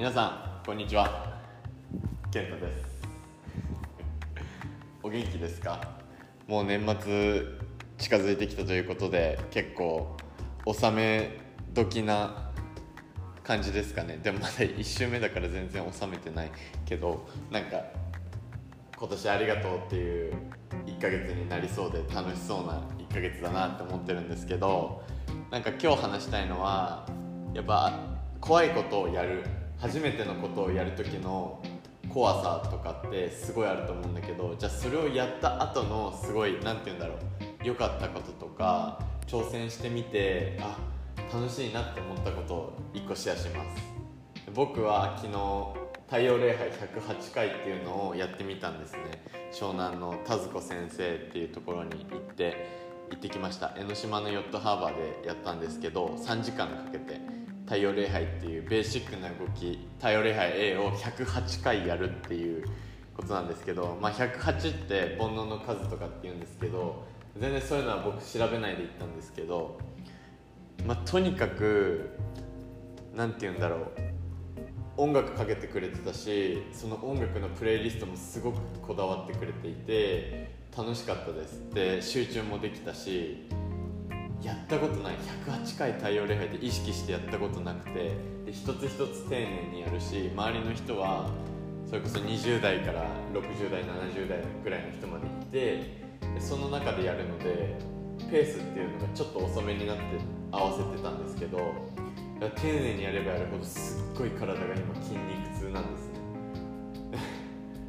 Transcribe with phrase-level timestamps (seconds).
[0.00, 1.42] 皆さんこんにちは。
[2.30, 2.88] 健太です。
[5.02, 5.78] お元気ですか？
[6.46, 7.42] もう年末
[7.98, 10.16] 近づいてきたということで結構
[10.64, 11.38] 納め
[11.74, 12.50] 時な
[13.42, 14.18] 感じですかね。
[14.22, 16.50] でもまだ1週目だから全然納めてない
[16.86, 17.82] けどなんか
[18.96, 20.34] 今年ありがとうっていう
[20.86, 25.02] 1ヶ月になりそうで楽しそうな1ヶ月だなって思ってるんですけど
[25.50, 27.06] なんか今日話したいのは
[27.52, 28.00] やっぱ
[28.40, 29.44] 怖いことをやる
[29.80, 31.62] 初めてのことをやる時の
[32.10, 37.18] 怖さとかってすごいあると思うんだけどじゃあそれをやった後のすごい何て言うんだろう
[37.64, 40.76] 良かったこととか挑戦してみてあ
[41.32, 43.82] 楽しいなって思ったことを1個シェアします。
[44.52, 48.98] 僕は昨日太陽礼拝108回っていうのをやってみたんですね。
[49.52, 52.66] 湘南の田鶴子先生っていうところに行って
[53.10, 53.72] 行ってきました。
[53.78, 57.20] 江ノ島のヨットハーバーでやったんですけど3時間かけて
[57.70, 62.64] 太陽礼拝っていうベーシックな動き太陽礼拝 A を108回やるっていう
[63.16, 67.04] ことなんですけど、まあ、108って煩悩の数とかっていうんですけど
[67.38, 69.78] 全然そういうのは僕調べないで行ったんですけど、
[70.84, 72.10] まあ、とにかく
[73.14, 73.82] 何て言うんだろう
[74.96, 81.70] 音楽かけてくれてたしその音楽のプレイリストもすごくこだわってくれていて楽しかったです。
[81.72, 83.46] で集中もできたし
[84.42, 85.16] やったことない。
[85.46, 88.40] 108回太陽礼拝で意識してやったことなくて。
[88.44, 91.30] で一つ一つ丁寧にやるし周りの人は
[91.86, 96.00] それこそ20代から60代70代ぐらいの人までいて
[96.38, 97.78] その中でやるので
[98.30, 100.02] ペースっていうのがちょっと遅めになって
[100.52, 101.58] 合わせてたんですけど
[102.40, 106.08] 丁寧にやればやるほどすっごい体が今筋肉痛なんです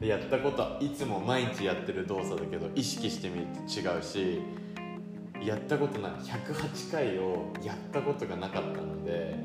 [0.00, 0.08] ね。
[0.08, 4.42] やったことはいつも毎日やってる動作だけど意識してみると違うし
[5.46, 6.12] やったことない。
[6.12, 9.36] 108回をやったことがなかったので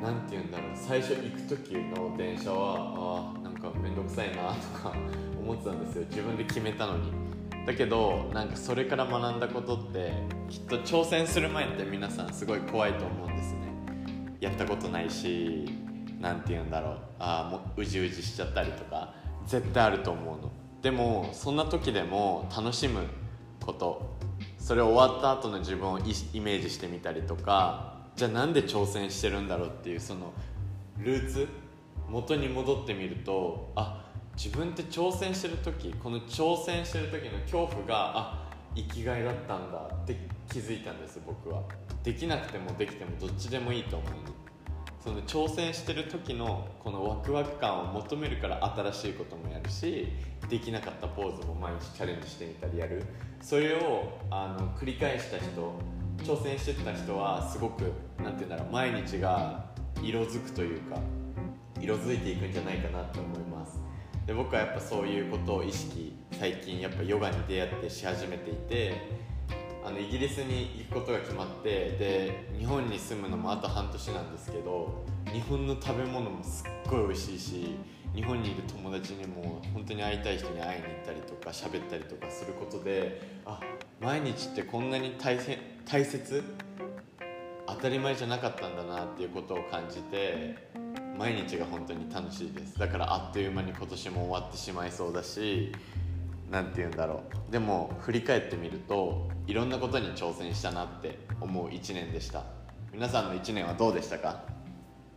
[0.00, 0.70] 何て言うんだろう。
[0.76, 4.94] 最初行く時の電車はあなんか面倒くさいなとか
[5.42, 6.04] 思ってたんですよ。
[6.08, 7.10] 自分で決めたのに。
[7.66, 10.12] だけどなんかそれから学んだことって
[10.48, 13.58] きっと挑戦する前って皆さんすごい怖いと思うんですね。
[14.38, 15.68] やったことないし
[16.20, 16.98] 何て言うんだろう。
[17.18, 19.14] ああもううじうじしちゃったりとか
[19.46, 20.52] 絶対あると思うの。
[20.80, 23.00] でもそんな時でも楽しむ
[23.60, 24.19] こと
[24.70, 26.02] それ終わった後の自分をイ
[26.38, 30.32] メージしてみたりとかじゃあなんで挑戦してるんだろうっていうその
[30.96, 31.48] ルーツ
[32.08, 40.16] 元に戻ってみるとあ自分って挑戦してる時この挑戦してる時の恐怖があ生きがいだったんだって
[40.52, 41.62] 気づいたんです僕は。
[42.04, 44.49] できなくてもできてもどっちでもいいと思うの。
[45.02, 50.08] その挑戦してる時のこのワクワク感を求めるから新しいこともやるし
[50.48, 53.02] できなかったポーズも毎日チャレンジしてみたりやる。
[53.40, 55.74] それをあの繰り返した人
[56.18, 59.64] 挑戦してた人はすごく何て言うんだろう毎日が
[60.02, 60.98] 色づくというか
[61.80, 63.80] 色づいていくんじゃないかなと思います。
[64.26, 68.94] で僕はやっぱそういうことを意識最近やっぱヨガに出会ってし始めていて
[69.90, 77.76] のイギリスに行くことが決まってで日本に住むのもあと半年なんですけど日本の食べ物もすっごい美味しいし
[78.14, 83.60] 日本にいる友達にも本当に会いたい人に会いに行ったりとか喋ったりとかすることであ
[84.00, 85.38] 毎日ってこんなに大
[85.84, 86.42] 大切
[87.66, 90.56] 当たり前じゃなかったんだなっていうことを感じて
[91.16, 92.78] 毎日が本当に楽しいです。
[92.78, 95.70] だからあっという間に今年も終わってしまいそうだし
[96.50, 97.52] 何て言うんだろう。
[97.52, 102.44] でも振り返ってみるといろんなことに挑戦したなって思う1年でした。
[102.92, 104.42] 皆さんの1年はどうでしたか？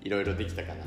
[0.00, 0.84] いろいろできたかな？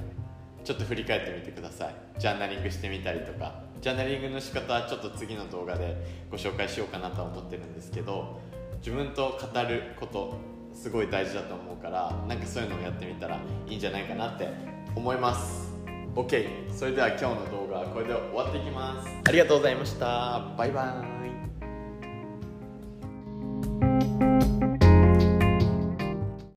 [0.64, 1.96] ちょっと振り返ってみてください。
[2.20, 3.62] ジャーナリングしてみたりとか。
[3.82, 5.98] ジャーナリングの仕方はちょっと次の動画で
[6.30, 8.40] ご紹介しようかなとは思ってるんですけど
[8.78, 10.36] 自分と語ること
[10.72, 14.50] すごい大事だと思うからなんかそういうのをやってみたらいいんじゃないかなって
[14.96, 15.71] 思います。
[16.16, 19.10] OK それでは今日の動画はこれで終わっていきます。
[19.24, 20.54] ありがとうございました。
[20.58, 21.51] バイバーイ